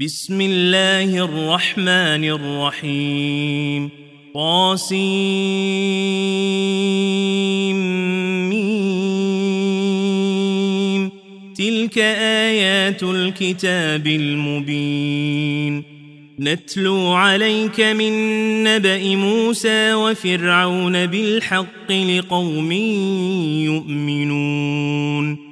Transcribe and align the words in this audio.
بسم 0.00 0.40
الله 0.40 1.24
الرحمن 1.24 2.24
الرحيم. 2.24 3.90
طاسيم. 4.34 5.10
تلك 11.54 11.98
آيات 11.98 13.02
الكتاب 13.02 14.06
المبين. 14.06 15.82
نتلو 16.40 17.12
عليك 17.12 17.80
من 17.80 18.12
نبأ 18.64 19.16
موسى 19.16 19.94
وفرعون 19.94 21.06
بالحق 21.06 21.92
لقوم 21.92 22.72
يؤمنون. 23.62 25.51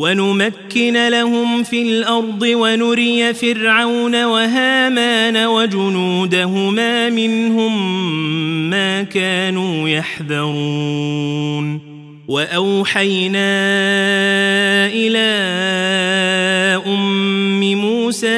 ونمكن 0.00 1.08
لهم 1.08 1.62
في 1.62 1.82
الأرض 1.82 2.42
ونري 2.42 3.34
فرعون 3.34 4.24
وهامان 4.24 5.36
وجنودهما 5.36 7.10
منهم 7.10 8.00
ما 8.70 9.02
كانوا 9.02 9.88
يحذرون. 9.88 11.80
وأوحينا 12.28 13.50
إلى 14.86 15.30
أم 16.86 17.74
موسى 17.74 18.28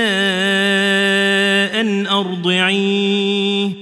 أن 1.80 2.06
أرضعيه. 2.06 3.81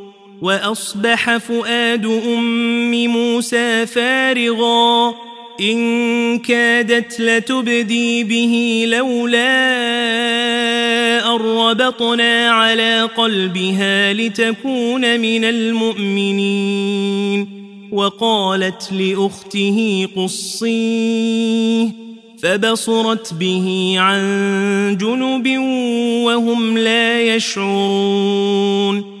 وأصبح 0.41 1.37
فؤاد 1.37 2.05
أم 2.05 3.07
موسى 3.07 3.85
فارغا. 3.85 5.13
إن 5.61 6.39
كادت 6.39 7.19
لتبدي 7.19 8.23
به 8.23 8.85
لولا 8.87 9.75
أربطنا 11.35 12.49
على 12.49 13.09
قلبها 13.17 14.13
لتكون 14.13 15.19
من 15.19 15.43
المؤمنين. 15.43 17.47
وقالت 17.91 18.89
لأخته 18.91 20.07
قصيه 20.15 21.87
فبصرت 22.43 23.33
به 23.33 23.95
عن 23.97 24.97
جنب 25.01 25.47
وهم 26.25 26.77
لا 26.77 27.35
يشعرون. 27.35 29.20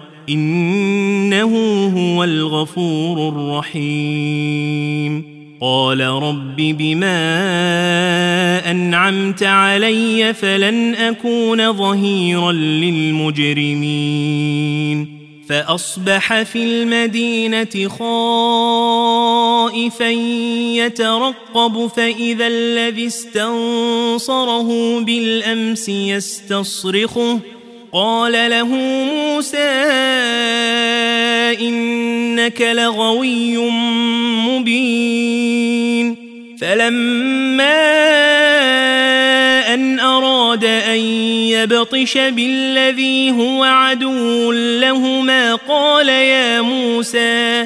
إنه 0.29 1.53
هو 1.97 2.23
الغفور 2.23 3.29
الرحيم. 3.29 5.41
قال 5.61 6.01
رب 6.01 6.55
بما 6.55 7.11
أنعمت 8.71 9.43
علي 9.43 10.33
فلن 10.33 10.95
أكون 10.95 11.73
ظهيرا 11.73 12.51
للمجرمين. 12.51 13.61
فأصبح 15.49 16.41
في 16.41 16.63
المدينة 16.63 17.87
خائفا 17.87 20.09
يترقب 20.75 21.89
فإذا 21.95 22.47
الذي 22.47 23.07
استنصره 23.07 24.99
بالأمس 24.99 25.89
يستصرخه. 25.89 27.39
قال 27.93 28.31
له 28.31 28.67
موسى 29.03 29.71
إنك 31.59 32.61
لغوي 32.61 33.57
مبين 34.47 36.15
فلما 36.61 37.91
أن 39.73 39.99
أراد 39.99 40.65
أن 40.65 40.99
يبطش 41.49 42.17
بالذي 42.17 43.31
هو 43.31 43.63
عدو 43.63 44.51
لهما 44.51 45.55
قال 45.55 46.09
يا 46.09 46.61
موسى 46.61 47.65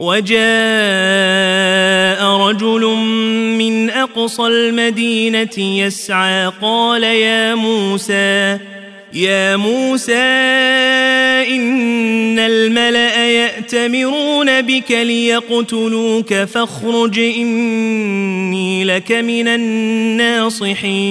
وجاء 0.00 0.40
رجل 2.24 2.84
من 3.58 3.90
أقصى 3.90 4.42
المدينة 4.42 5.58
يسعى 5.58 6.52
قال 6.62 7.02
يا 7.02 7.54
موسى 7.54 8.58
يا 9.14 9.56
موسى 9.56 10.12
إن 11.52 12.38
الملأ 12.38 13.30
يأتمرون 13.30 14.62
بك 14.62 14.90
ليقتلوك 14.90 16.34
فاخرج 16.34 17.18
إني 17.18 18.84
لك 18.84 19.12
من 19.12 19.48
الناصحين. 19.48 21.10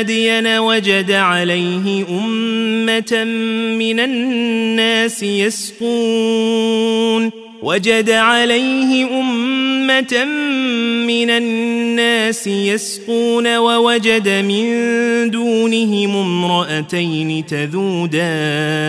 مدين 0.00 0.46
وجد 0.46 1.12
عليه 1.12 2.04
أمة 2.08 3.24
من 3.78 4.00
الناس 4.00 5.22
يسقون 5.22 6.50
وجد 7.62 8.10
عليه 8.10 9.20
أمة 9.20 10.24
من 11.06 11.30
الناس 11.30 12.46
يسقون 12.46 13.56
ووجد 13.56 14.28
من 14.28 14.64
دونهم 15.30 16.16
امرأتين 16.16 17.46
تذودان 17.46 18.84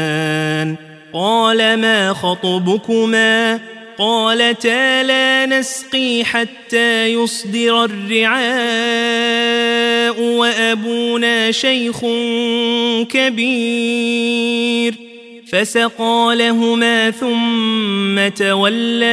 قال 1.14 1.57
ما 1.78 2.14
خطبكما؟ 2.14 3.60
قالتا 3.98 5.04
لا 5.04 5.46
نسقي 5.46 6.24
حتى 6.24 7.14
يصدر 7.14 7.86
الرعاء 7.86 8.42
وأبونا 10.22 11.52
شيخ 11.52 12.00
كبير 13.10 14.96
فسقى 15.52 16.36
لهما 16.36 17.12
ثم 17.12 18.28
تولى 18.28 19.06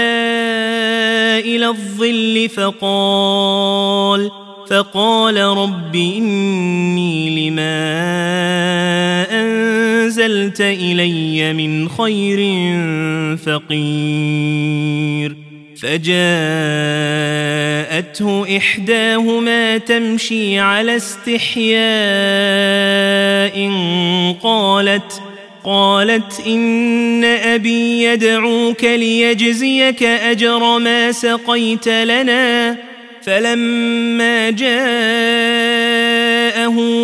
إلى 1.44 1.66
الظل 1.66 2.48
فقال 2.56 4.30
فقال 4.70 5.36
رب 5.36 5.94
إني 5.94 7.50
لما 7.50 7.86
أنزلت 9.30 10.60
إلي 10.60 11.52
من 11.52 11.88
خير 11.88 12.38
فقير. 13.36 15.36
فجاءته 15.82 16.16
إحداهما 18.56 19.78
تمشي 19.78 20.58
على 20.58 20.96
استحياء 20.96 21.78
قالت 24.42 25.22
قالت 25.64 26.42
إن 26.46 27.24
أبي 27.24 28.04
يدعوك 28.04 28.84
ليجزيك 28.84 30.02
أجر 30.02 30.78
ما 30.78 31.12
سقيت 31.12 31.88
لنا. 31.88 32.87
فلما 33.28 34.50
جاءه 34.50 34.78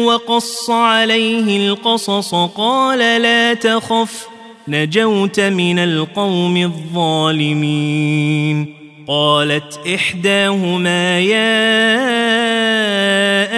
وقص 0.04 0.70
عليه 0.70 1.68
القصص 1.68 2.34
قال 2.34 2.98
لا 2.98 3.54
تخف 3.54 4.26
نجوت 4.68 5.40
من 5.40 5.78
القوم 5.78 6.56
الظالمين. 6.56 8.74
قالت 9.08 9.80
إحداهما 9.94 11.20
يا 11.20 11.64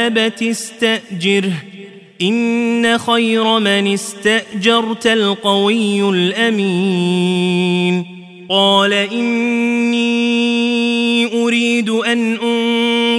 أبت 0.07 0.43
استأجره 0.43 1.53
إن 2.23 2.99
خير 2.99 3.59
من 3.59 3.93
استأجرت 3.93 5.07
القوي 5.07 6.11
الأمين. 6.11 8.07
قال 8.49 8.93
إني 8.93 10.27
أريد 11.45 11.91
أن 11.91 12.37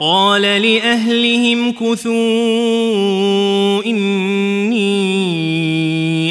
قال 0.00 0.42
لأهلهم 0.42 1.72
كثوا 1.72 2.12
إني 3.86 4.90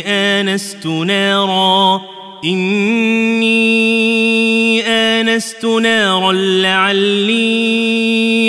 آنست 0.07 0.85
نارا 0.85 2.01
إني 2.45 3.59
آنست 4.81 5.65
نارا 5.65 6.31
لعلي 6.61 7.59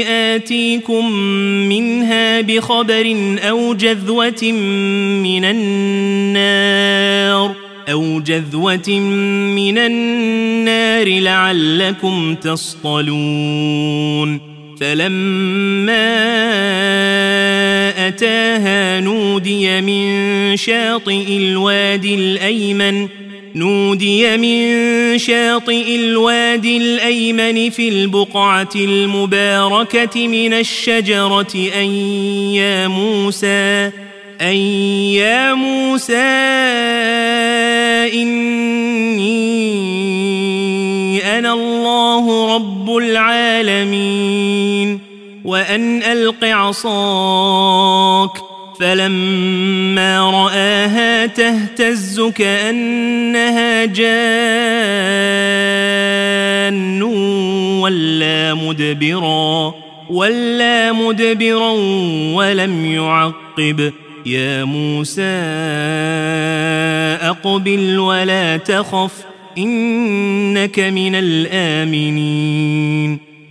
آتيكم 0.09 1.13
منها 1.69 2.41
بخبر 2.41 3.37
أو 3.39 3.75
جذوة 3.75 4.53
من 5.23 5.45
النار 5.45 6.91
أو 7.93 8.21
جذوة 8.21 8.89
من 9.57 9.79
النار 9.79 11.09
لعلكم 11.21 12.35
تصطلون. 12.35 13.71
فلما 14.81 16.09
أتاها 18.09 19.01
نودي 19.01 19.81
من 19.81 20.57
شاطئ 20.57 21.37
الوادي 21.37 22.15
الأيمن 22.15 23.09
نودي 23.55 24.37
من 24.37 25.19
شاطئ 25.19 25.97
الوادي 25.97 26.77
الأيمن 26.77 27.71
في 27.71 27.89
البقعة 27.89 28.69
المباركة 28.77 30.29
من 30.29 30.53
الشجرة 30.53 31.71
أن 31.77 31.91
يا 32.55 32.89
موسى 32.89 33.91
أن 34.41 34.57
يا 35.15 35.55
موسى 35.55 36.17
إني 38.15 39.41
أنا 41.39 41.53
الله 41.53 42.55
رب 42.55 42.97
العالمين. 42.97 44.30
وأن 45.71 46.03
ألق 46.03 46.45
عصاك 46.45 48.31
فلما 48.81 50.31
رآها 50.31 51.27
تهتز 51.27 52.21
كأنها 52.21 53.85
جان 53.85 54.13
ولا 57.83 58.55
مدبرا 58.55 59.75
ولا 60.11 60.93
مدبرا 60.93 61.71
ولم 62.35 62.85
يعقب. 62.85 63.93
يا 64.27 64.65
موسى 64.65 65.23
أقبل 67.23 67.99
ولا 67.99 68.57
تخف 68.57 69.13
إنك 69.59 70.81
من 70.81 71.15
الآمنين. 71.15 72.01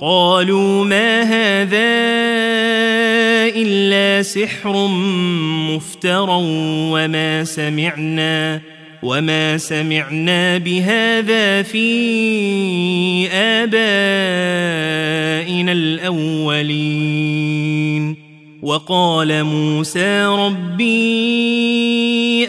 قالوا 0.00 0.84
ما 0.84 1.22
هذا 1.22 1.76
إلا 3.56 4.22
سحر 4.22 4.86
مفترى 5.72 6.42
وما 6.92 7.44
سمعنا 7.44 8.60
وما 9.02 9.58
سمعنا 9.58 10.58
بهذا 10.58 11.62
في 11.62 13.28
آبائنا 13.32 13.72
الأولين. 15.72 17.46
وقال 18.62 19.44
موسى 19.44 20.24
ربي 20.24 20.96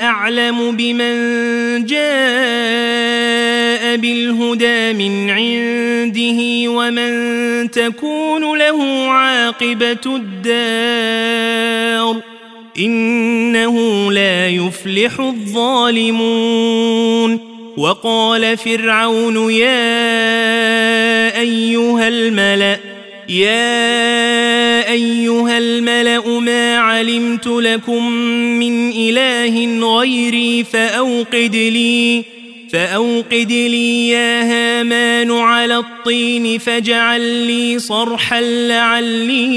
أعلم 0.01 0.77
بمن 0.77 1.15
جاء 1.85 3.56
بالهدى 3.95 4.93
من 4.93 5.29
عنده 5.29 6.71
ومن 6.71 7.71
تكون 7.71 8.57
له 8.57 9.07
عاقبة 9.09 10.05
الدار 10.05 12.21
إنه 12.79 14.11
لا 14.11 14.47
يفلح 14.47 15.19
الظالمون. 15.19 16.77
وقال 17.77 18.57
فرعون 18.57 19.51
يا 19.51 19.79
أيها 21.39 22.07
الملأ 22.07 22.79
يا 23.29 24.91
أيها 24.91 25.57
الملأ 25.57 26.39
ما 26.39 26.77
علمت 26.77 27.47
لكم 27.47 28.11
من 28.59 28.91
إله 28.91 29.79
غيري 29.97 30.63
فأوقد 30.63 31.55
لي 31.55 32.23
فأوقد 32.73 33.51
لي 33.51 34.09
يا 34.09 34.43
هامان 34.43 35.31
على 35.31 35.77
الطين 35.77 36.57
فاجعل 36.57 37.21
لي 37.21 37.79
صرحا 37.79 38.41
لعلي 38.41 39.47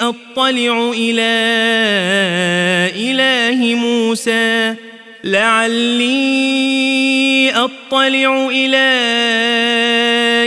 أطلع 0.00 0.92
إلى 0.96 1.32
إله 3.10 3.74
موسى. 3.74 4.74
لعلي 5.24 6.42
أطلع 7.50 8.48
إلى 8.50 8.92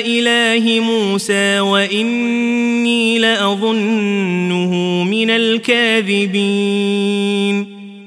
إله 0.06 0.80
موسى 0.80 1.60
وإني 1.60 3.20
لأظنه 3.20 5.04
من 5.04 5.30
الكاذبين. 5.30 6.96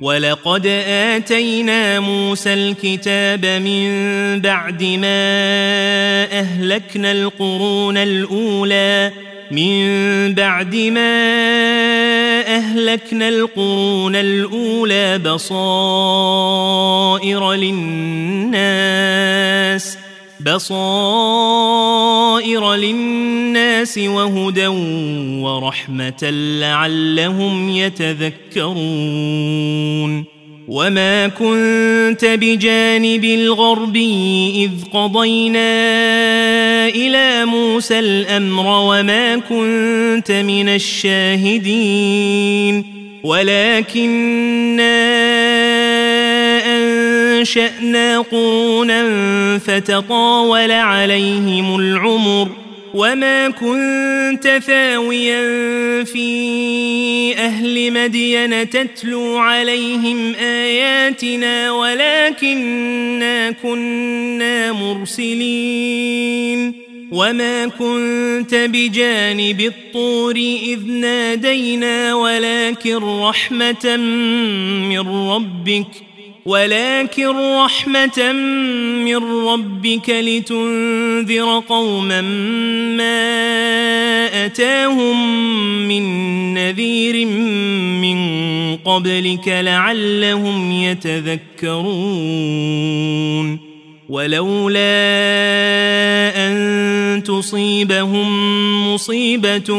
ولقد 0.00 0.66
آتينا 0.86 2.00
موسى 2.00 2.54
الكتاب 2.54 3.46
من 3.46 4.40
بعد 4.40 4.82
ما 4.82 6.24
أهلكنا 6.40 7.12
القرون 7.12 7.96
الأولى 7.96 9.12
من 9.50 10.34
بعد 10.34 10.74
ما 10.76 11.10
أهلكنا 12.56 13.28
القرون 13.28 14.16
الأولى 14.16 15.18
بصائر 15.18 15.52
للناس. 17.52 18.78
بصائر 20.40 21.94
للناس 22.74 23.98
وهدى 23.98 24.66
ورحمة 25.42 26.30
لعلهم 26.60 27.70
يتذكرون. 27.76 28.78
وما 30.68 31.28
كنت 31.28 32.24
بجانب 32.24 33.24
الغربي 33.24 34.52
إذ 34.64 34.70
قضينا 34.92 35.68
إلى 36.88 37.44
موسى 37.44 37.98
الأمر 37.98 38.66
وما 38.66 39.36
كنت 39.36 40.32
من 40.32 40.68
الشاهدين. 40.68 42.18
ولكننا 43.24 44.88
أنشأنا 47.78 48.20
قرونا 48.20 49.58
فتطاول 49.58 50.70
عليهم 50.70 51.80
العمر 51.80 52.48
وما 52.94 53.48
كنت 53.48 54.60
ثاويا 54.66 55.40
في 56.04 57.34
أهل 57.36 57.92
مدين 57.92 58.70
تتلو 58.70 59.36
عليهم 59.36 60.34
آياتنا 60.34 61.72
ولكننا 61.72 63.50
كنا 63.50 64.72
مرسلين 64.72 66.08
وما 67.10 67.66
كنت 67.66 68.54
بجانب 68.54 69.60
الطور 69.60 70.36
إذ 70.36 70.86
نادينا 70.86 72.14
ولكن 72.14 72.96
رحمة 72.96 73.96
من 74.88 75.08
ربك 75.08 75.86
ۖ 76.04 76.07
ولكن 76.48 77.36
رحمة 77.64 78.32
من 79.04 79.16
ربك 79.46 80.10
لتنذر 80.10 81.62
قوما 81.68 82.20
ما 82.96 84.46
أتاهم 84.46 85.48
من 85.88 86.04
نذير 86.54 87.26
من 88.00 88.18
قبلك 88.76 89.48
لعلهم 89.48 90.72
يتذكرون 90.72 91.88
ولولا 94.08 94.78
أن 96.36 97.22
تصيبهم 97.26 98.28
مصيبة 98.94 99.74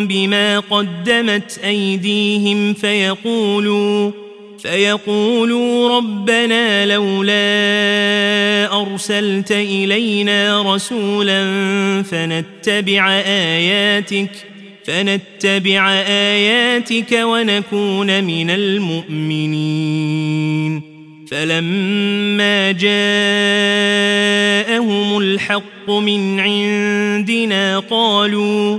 بما 0.00 0.58
قدمت 0.58 1.60
أيديهم 1.64 2.74
فيقولوا 2.74 4.27
فيقولوا 4.62 5.96
ربنا 5.96 6.86
لولا 6.86 7.38
أرسلت 8.82 9.52
إلينا 9.52 10.74
رسولا 10.74 11.42
فنتبع 12.02 13.12
آياتك 13.26 14.30
فنتبع 14.84 15.92
آياتك 16.08 17.12
ونكون 17.12 18.24
من 18.24 18.50
المؤمنين. 18.50 19.98
فلما 21.30 22.72
جاءهم 22.72 22.98
الحق 25.18 25.90
من 25.90 26.40
عندنا 26.40 27.78
قالوا 27.78 28.78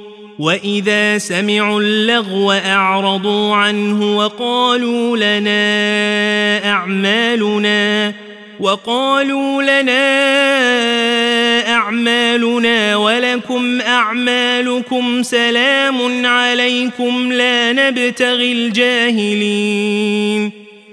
واذا 0.41 1.17
سمعوا 1.17 1.81
اللغو 1.81 2.51
اعرضوا 2.51 3.55
عنه 3.55 4.17
وقالوا 4.17 5.17
لنا 5.17 6.71
اعمالنا 6.71 8.13
وقالوا 8.59 9.63
لنا 9.63 10.01
اعمالنا 11.69 12.95
ولكم 12.95 13.81
اعمالكم 13.81 15.23
سلام 15.23 16.25
عليكم 16.25 17.33
لا 17.33 17.73
نبتغي 17.73 18.51
الجاهلين 18.51 20.60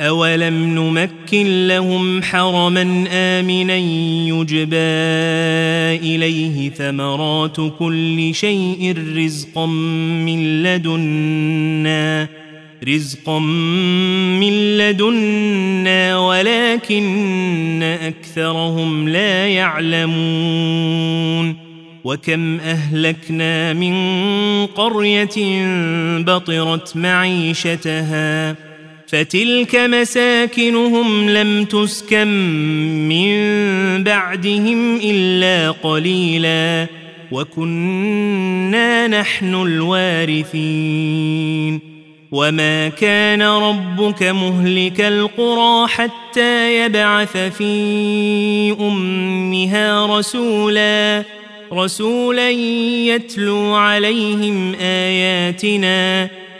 أولم 0.00 0.74
نمكن 0.74 1.66
لهم 1.66 2.22
حرما 2.22 3.04
آمنا 3.12 3.76
يجبى 3.76 4.76
إليه 6.14 6.70
ثمرات 6.70 7.56
كل 7.78 8.34
شيء 8.34 8.94
رزقا 9.16 9.66
من 9.66 10.62
لدنا 10.62 12.28
رزقا 12.88 13.38
من 14.38 14.78
لدنا 14.78 16.18
ولكن 16.18 17.82
اكثرهم 17.82 19.08
لا 19.08 19.48
يعلمون 19.48 20.88
وكم 22.04 22.60
اهلكنا 22.60 23.72
من 23.72 23.94
قريه 24.66 25.64
بطرت 26.18 26.96
معيشتها 26.96 28.67
فتلك 29.08 29.76
مساكنهم 29.76 31.30
لم 31.30 31.64
تسكن 31.64 32.28
من 33.08 33.34
بعدهم 34.04 34.96
إلا 34.96 35.70
قليلا 35.70 36.86
وكنا 37.32 39.06
نحن 39.06 39.54
الوارثين 39.54 41.08
وما 42.32 42.88
كان 42.88 43.42
ربك 43.42 44.22
مهلك 44.22 45.00
القرى 45.00 45.88
حتى 45.88 46.84
يبعث 46.84 47.36
في 47.36 48.76
أمها 48.80 50.18
رسولا 50.18 51.24
رسولا 51.72 52.50
يتلو 52.50 53.74
عليهم 53.74 54.74
آياتنا 54.80 56.28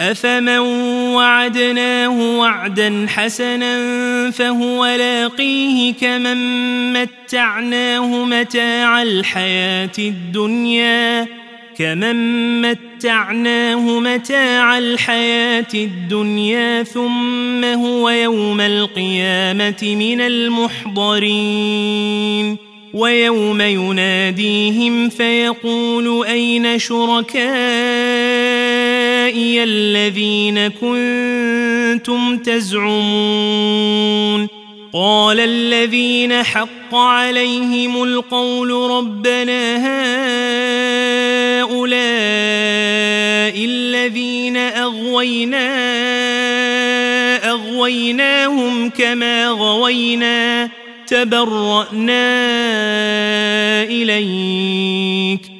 افمن 0.00 0.58
وعدناه 1.14 2.38
وعدا 2.38 3.06
حسنا 3.08 3.80
فهو 4.30 4.86
لاقيه 4.86 5.92
كمن 5.92 6.92
متعناه 6.92 8.24
متاع 8.24 9.02
الحياة 9.02 9.90
الدنيا 9.98 11.26
كمن 11.78 12.60
متعناه 12.60 14.00
متاع 14.00 14.78
الحياة 14.78 15.66
الدنيا 15.74 16.82
ثم 16.82 17.64
هو 17.64 18.10
يوم 18.10 18.60
القيامه 18.60 19.96
من 19.98 20.20
المحضرين 20.20 21.70
ويوم 22.94 23.60
يناديهم 23.60 25.08
فيقول 25.08 26.26
اين 26.26 26.78
شركائي 26.78 28.59
الذين 29.62 30.68
كنتم 30.68 32.38
تزعمون 32.38 33.80
قال 34.92 35.40
الذين 35.40 36.42
حق 36.42 36.94
عليهم 36.94 38.02
القول 38.02 38.70
ربنا 38.70 39.76
هؤلاء 41.60 42.00
الذين 43.64 44.56
أغوينا 44.56 45.70
أغويناهم 47.50 48.90
كما 48.90 49.48
غوينا 49.48 50.68
تبرأنا 51.06 52.22
إليك 53.82 55.59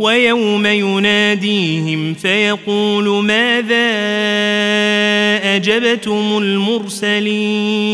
ويوم 0.00 0.66
يناديهم 0.66 2.14
فيقول 2.14 3.24
ماذا 3.24 3.90
أجبتم 5.56 6.38
المرسلين 6.42 7.90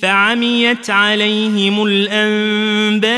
فعميت 0.00 0.90
عليهم 0.90 1.84
الأنباء 1.86 3.12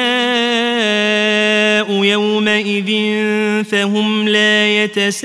يومئذ 2.04 2.90
فهم 3.64 4.28
لا 4.28 4.84
يتساءلون 4.84 5.24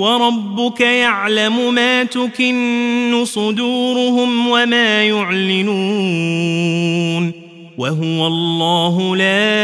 وربك 0.00 0.80
يعلم 0.80 1.74
ما 1.74 2.04
تكن 2.04 3.24
صدورهم 3.24 4.48
وما 4.48 5.04
يعلنون 5.04 6.30
وهو 7.78 8.26
الله 8.26 9.16
لا 9.16 9.60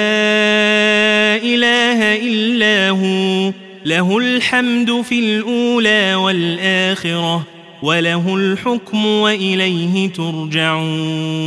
إله 1.37 2.17
إلا 2.17 2.91
هو 2.91 3.53
له 3.85 4.19
الحمد 4.19 5.01
في 5.01 5.19
الأولى 5.19 6.15
والآخرة 6.15 7.47
وله 7.83 8.37
الحكم 8.37 9.07
وإليه 9.07 10.09
ترجعون 10.09 11.47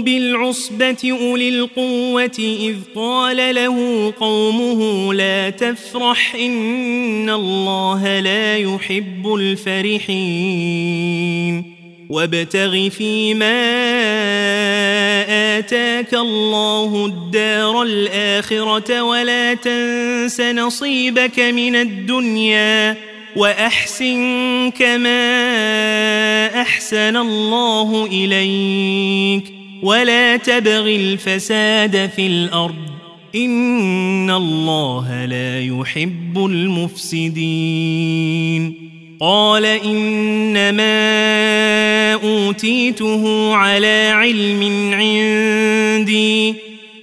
بالعصبة 0.00 1.18
أولي 1.20 1.48
القوة 1.48 2.38
إذ 2.38 2.76
قال 2.94 3.54
له 3.54 4.12
قومه 4.20 5.14
لا 5.14 5.50
تفرح 5.50 6.34
إن 6.34 7.30
الله 7.30 8.20
لا 8.20 8.56
يحب 8.56 9.34
الفرحين 9.34 10.98
وابتغ 12.08 12.88
فيما 12.88 13.58
آتاك 15.58 16.14
الله 16.14 17.06
الدار 17.06 17.82
الآخرة 17.82 19.02
ولا 19.02 19.54
تنس 19.54 20.40
نصيبك 20.40 21.40
من 21.40 21.76
الدنيا 21.76 22.96
وأحسن 23.36 24.70
كما 24.78 26.60
أحسن 26.60 27.16
الله 27.16 28.06
إليك 28.06 29.57
ولا 29.82 30.36
تبغ 30.36 30.86
الفساد 30.86 32.10
في 32.16 32.26
الأرض. 32.26 32.74
إن 33.34 34.30
الله 34.30 35.24
لا 35.24 35.60
يحب 35.60 36.46
المفسدين. 36.46 37.78
قال 39.20 39.64
إنما 39.64 40.92
أوتيته 42.14 43.54
على 43.54 44.10
علم 44.14 44.90
عندي. 44.94 46.54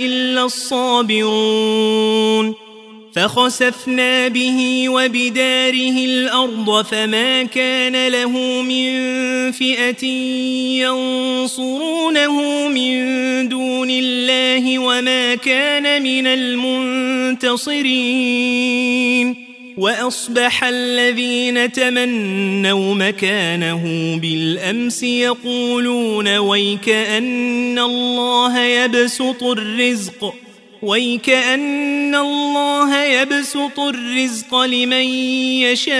إلا 0.00 0.44
الصابرون 0.44 1.86
فخسفنا 3.16 4.28
به 4.28 4.88
وبداره 4.88 6.04
الأرض 6.04 6.84
فما 6.84 7.42
كان 7.42 8.08
له 8.08 8.62
من 8.62 8.92
فئة 9.52 10.06
ينصرونه 10.84 12.68
من 12.68 13.48
دون 13.48 13.90
الله 13.90 14.78
وما 14.78 15.34
كان 15.34 16.02
من 16.02 16.26
المنتصرين 16.26 17.86
وأصبح 19.76 20.64
الذين 20.64 21.72
تمنوا 21.72 22.94
مكانه 22.94 23.82
بالأمس 24.22 25.02
يقولون 25.02 26.36
ويك 26.36 26.88
أن 26.88 27.78
الله 27.78 28.60
يبسط 28.60 29.42
الرزق 29.42 30.34
ويك 30.82 31.30
أن 31.30 32.14
الله 32.14 33.04
يبسط 33.04 33.80
الرزق 33.80 34.54
لمن 34.54 35.04
يشاء 35.64 35.96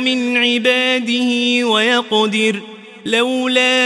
من 0.00 0.36
عباده 0.36 1.64
ويقدر 1.68 2.60
لولا 3.06 3.84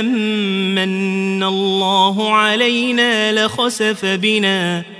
أمن 0.00 1.42
الله 1.42 2.34
علينا 2.34 3.32
لخسف 3.32 4.04
بنا. 4.04 4.99